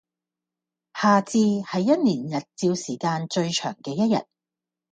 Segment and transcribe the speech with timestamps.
[0.99, 4.25] 夏至係一年日照時間最長嘅一日